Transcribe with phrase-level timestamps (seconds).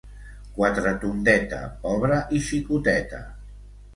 [0.53, 3.21] Quatretondeta, pobra i xicoteta.